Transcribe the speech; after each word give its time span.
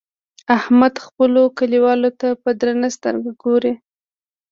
احمد 0.57 0.93
خپلو 1.05 1.41
کليوالو 1.57 2.09
ته 2.19 2.27
په 2.41 2.49
درنه 2.59 2.89
سترګه 2.97 3.31
ګوري. 3.43 3.73